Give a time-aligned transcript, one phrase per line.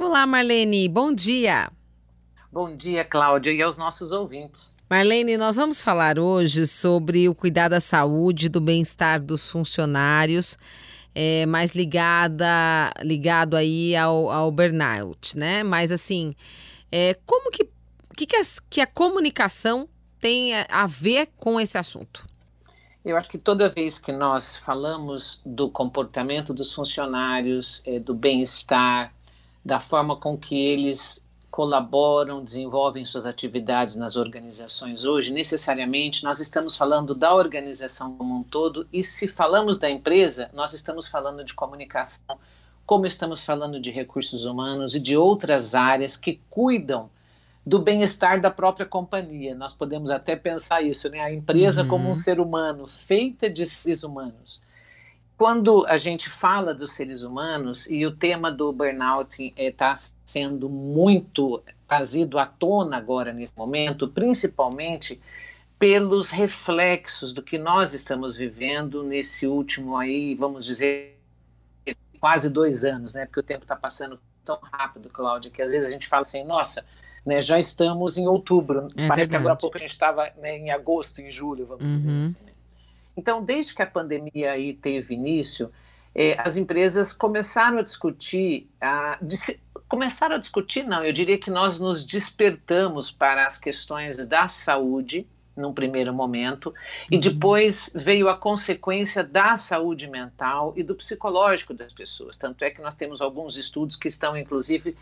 [0.00, 1.72] Olá, Marlene, bom dia.
[2.52, 4.76] Bom dia, Cláudia, e aos nossos ouvintes.
[4.88, 10.56] Marlene, nós vamos falar hoje sobre o cuidar da saúde, do bem-estar dos funcionários,
[11.12, 15.64] é, mais ligada, ligado aí ao, ao burnout, né?
[15.64, 16.32] Mas assim,
[16.92, 17.68] é, como que,
[18.16, 19.88] que, que, a, que a comunicação
[20.20, 22.24] tem a ver com esse assunto?
[23.04, 29.12] Eu acho que toda vez que nós falamos do comportamento dos funcionários, é, do bem-estar,
[29.68, 36.74] da forma com que eles colaboram, desenvolvem suas atividades nas organizações hoje, necessariamente nós estamos
[36.74, 41.52] falando da organização como um todo, e se falamos da empresa, nós estamos falando de
[41.52, 42.38] comunicação,
[42.86, 47.10] como estamos falando de recursos humanos e de outras áreas que cuidam
[47.66, 49.54] do bem-estar da própria companhia.
[49.54, 51.20] Nós podemos até pensar isso, né?
[51.20, 51.88] A empresa uhum.
[51.88, 52.14] como um uhum.
[52.14, 54.62] ser humano, feita de seres humanos.
[55.38, 60.68] Quando a gente fala dos seres humanos, e o tema do burnout está eh, sendo
[60.68, 65.20] muito trazido à tona agora nesse momento, principalmente
[65.78, 71.16] pelos reflexos do que nós estamos vivendo nesse último aí, vamos dizer,
[72.18, 73.24] quase dois anos, né?
[73.24, 76.42] Porque o tempo está passando tão rápido, Cláudia, que às vezes a gente fala assim,
[76.42, 76.84] nossa,
[77.24, 78.88] né, já estamos em outubro.
[78.96, 79.28] É Parece verdade.
[79.28, 81.90] que agora há pouco a gente estava né, em agosto, em julho, vamos uhum.
[81.90, 82.44] dizer assim.
[82.44, 82.52] Né?
[83.18, 85.72] Então, desde que a pandemia aí teve início,
[86.14, 89.18] eh, as empresas começaram a discutir, a,
[89.88, 95.26] começaram a discutir, não, eu diria que nós nos despertamos para as questões da saúde,
[95.56, 96.72] num primeiro momento,
[97.10, 97.20] e uhum.
[97.20, 102.38] depois veio a consequência da saúde mental e do psicológico das pessoas.
[102.38, 104.94] Tanto é que nós temos alguns estudos que estão, inclusive,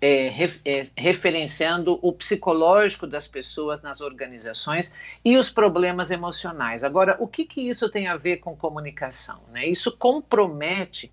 [0.00, 0.28] é,
[0.64, 6.82] é, referenciando o psicológico das pessoas nas organizações e os problemas emocionais.
[6.82, 9.40] Agora, o que, que isso tem a ver com comunicação?
[9.52, 9.66] Né?
[9.66, 11.12] Isso compromete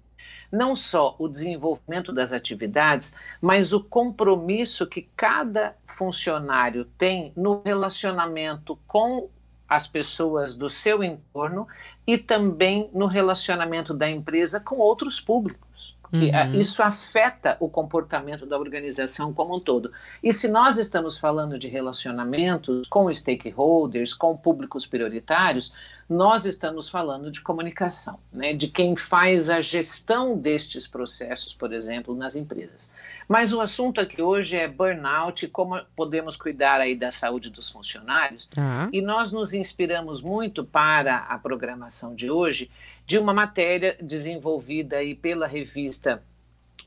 [0.50, 8.80] não só o desenvolvimento das atividades, mas o compromisso que cada funcionário tem no relacionamento
[8.88, 9.30] com
[9.68, 11.68] as pessoas do seu entorno
[12.06, 15.97] e também no relacionamento da empresa com outros públicos.
[16.10, 16.54] Porque uhum.
[16.56, 19.92] isso afeta o comportamento da organização como um todo.
[20.24, 25.74] E se nós estamos falando de relacionamentos com stakeholders, com públicos prioritários,
[26.10, 32.16] nós estamos falando de comunicação, né, de quem faz a gestão destes processos, por exemplo,
[32.16, 32.94] nas empresas.
[33.28, 37.70] Mas o assunto aqui hoje é burnout e como podemos cuidar aí da saúde dos
[37.70, 38.50] funcionários.
[38.58, 38.90] Uhum.
[38.94, 42.72] E nós nos inspiramos muito para a programação de hoje
[43.08, 46.22] de uma matéria desenvolvida aí pela revista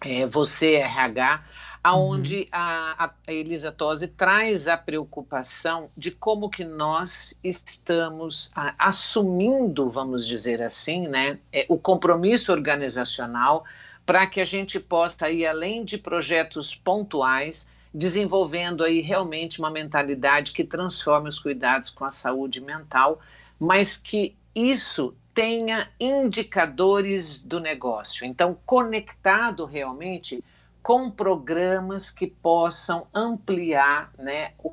[0.03, 1.43] é, Você RH,
[1.83, 2.47] aonde uhum.
[2.53, 10.27] a, a Elisa Tosi traz a preocupação de como que nós estamos a, assumindo, vamos
[10.27, 13.65] dizer assim, né, é, o compromisso organizacional
[14.05, 20.53] para que a gente possa ir além de projetos pontuais, desenvolvendo aí realmente uma mentalidade
[20.53, 23.21] que transforme os cuidados com a saúde mental,
[23.59, 28.25] mas que isso tenha indicadores do negócio.
[28.25, 30.43] Então, conectado realmente
[30.83, 34.73] com programas que possam ampliar né, o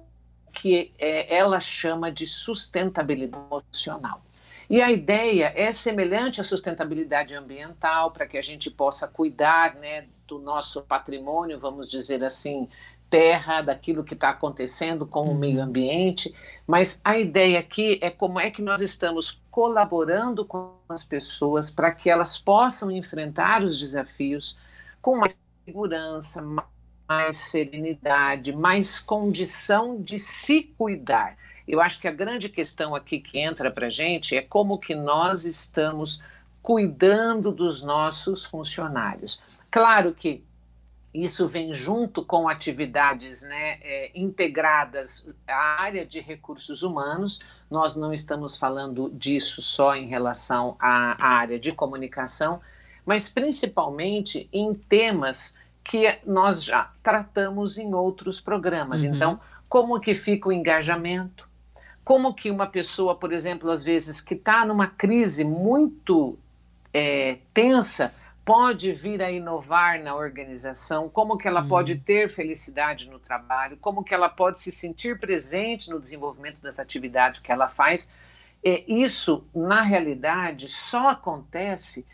[0.53, 4.22] que é, ela chama de sustentabilidade emocional.
[4.69, 10.07] E a ideia é semelhante à sustentabilidade ambiental, para que a gente possa cuidar né,
[10.28, 12.68] do nosso patrimônio, vamos dizer assim,
[13.09, 15.63] terra, daquilo que está acontecendo com o meio uhum.
[15.63, 16.35] ambiente,
[16.66, 21.90] mas a ideia aqui é como é que nós estamos colaborando com as pessoas para
[21.90, 24.56] que elas possam enfrentar os desafios
[25.01, 25.35] com mais
[25.66, 26.44] segurança,
[27.09, 31.35] mais serenidade, mais condição de se cuidar.
[31.68, 34.94] Eu acho que a grande questão aqui que entra para a gente é como que
[34.94, 36.22] nós estamos
[36.62, 39.41] cuidando dos nossos funcionários.
[39.72, 40.44] Claro que
[41.13, 47.40] isso vem junto com atividades né, é, integradas à área de recursos humanos.
[47.69, 52.62] Nós não estamos falando disso só em relação à, à área de comunicação,
[53.06, 59.01] mas principalmente em temas que nós já tratamos em outros programas.
[59.01, 59.15] Uhum.
[59.15, 59.39] Então,
[59.69, 61.48] como que fica o engajamento?
[62.03, 66.38] Como que uma pessoa, por exemplo, às vezes que está numa crise muito
[66.94, 68.13] é, tensa,
[68.48, 71.68] pode vir a inovar na organização, como que ela uhum.
[71.68, 76.80] pode ter felicidade no trabalho, como que ela pode se sentir presente no desenvolvimento das
[76.80, 78.10] atividades que ela faz.
[78.64, 82.06] É, isso, na realidade, só acontece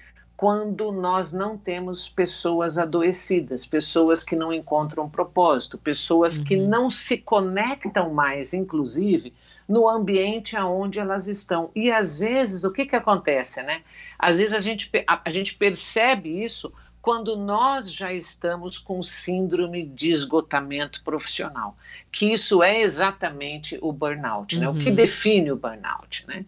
[0.43, 6.43] quando nós não temos pessoas adoecidas, pessoas que não encontram propósito, pessoas uhum.
[6.43, 9.33] que não se conectam mais, inclusive,
[9.65, 11.71] no ambiente aonde elas estão.
[11.73, 13.83] E às vezes, o que, que acontece, né?
[14.19, 19.85] Às vezes a gente, a, a gente percebe isso quando nós já estamos com síndrome
[19.85, 21.77] de esgotamento profissional,
[22.11, 24.67] que isso é exatamente o burnout, né?
[24.67, 24.95] O que uhum.
[24.95, 26.43] define o burnout, né?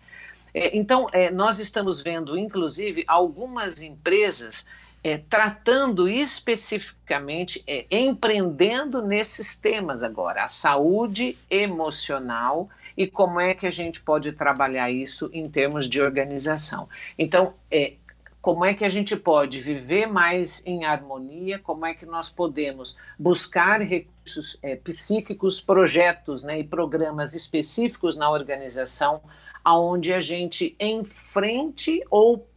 [0.57, 4.65] É, então, é, nós estamos vendo, inclusive, algumas empresas
[5.03, 13.67] é, tratando especificamente, é, empreendendo nesses temas agora, a saúde emocional e como é que
[13.67, 16.87] a gente pode trabalhar isso em termos de organização.
[17.19, 17.95] Então, é,
[18.45, 22.95] como é que a gente pode viver mais em harmonia, como é que nós podemos
[23.17, 29.23] buscar recursos é, psíquicos, projetos né, e programas específicos na organização,
[29.63, 32.47] aonde a gente enfrente ou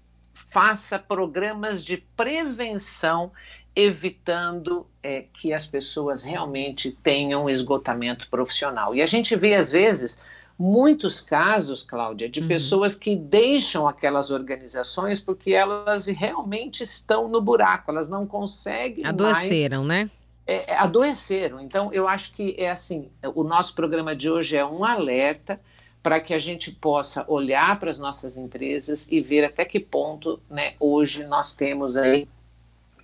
[0.50, 3.32] faça programas de prevenção,
[3.74, 8.94] evitando é, que as pessoas realmente tenham esgotamento profissional.
[8.94, 10.20] E a gente vê, às vezes,
[10.58, 12.48] muitos casos, Cláudia, de uhum.
[12.48, 19.84] pessoas que deixam aquelas organizações porque elas realmente estão no buraco, elas não conseguem Adoeceram,
[19.84, 20.10] mais, né?
[20.46, 21.60] É, é, adoeceram.
[21.60, 25.60] Então, eu acho que é assim: o nosso programa de hoje é um alerta
[26.02, 30.40] para que a gente possa olhar para as nossas empresas e ver até que ponto,
[30.48, 32.26] né, hoje nós temos aí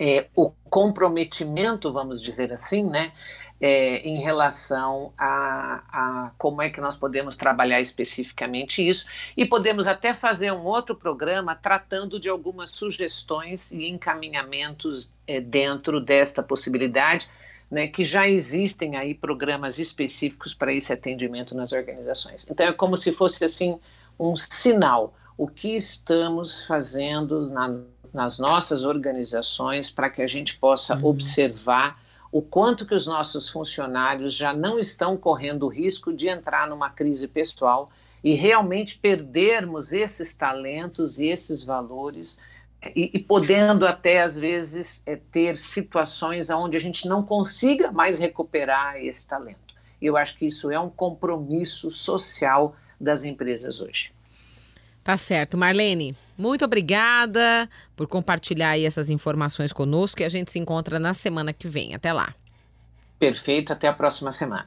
[0.01, 3.13] é, o comprometimento, vamos dizer assim, né,
[3.61, 9.07] é, em relação a, a, como é que nós podemos trabalhar especificamente isso
[9.37, 16.01] e podemos até fazer um outro programa tratando de algumas sugestões e encaminhamentos é, dentro
[16.01, 17.29] desta possibilidade,
[17.71, 22.47] né, que já existem aí programas específicos para esse atendimento nas organizações.
[22.51, 23.81] Então é como se fosse assim
[24.19, 27.81] um sinal o que estamos fazendo na,
[28.13, 31.07] nas nossas organizações para que a gente possa uhum.
[31.07, 32.04] observar
[32.35, 36.91] o quanto que os nossos funcionários já não estão correndo o risco de entrar numa
[36.91, 37.89] crise pessoal
[38.25, 42.41] e realmente perdermos esses talentos e esses valores
[42.93, 48.19] e, e podendo até às vezes é, ter situações onde a gente não consiga mais
[48.19, 49.73] recuperar esse talento.
[50.03, 54.13] Eu acho que isso é um compromisso social das empresas hoje.
[55.05, 55.59] Tá certo.
[55.59, 61.53] Marlene, muito obrigada por compartilhar essas informações conosco e a gente se encontra na semana
[61.53, 61.95] que vem.
[61.95, 62.35] Até lá.
[63.19, 64.67] Perfeito, até a próxima semana.